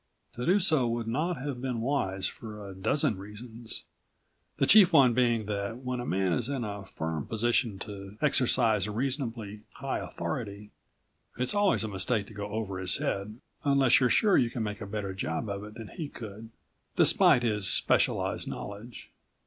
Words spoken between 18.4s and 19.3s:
knowledge.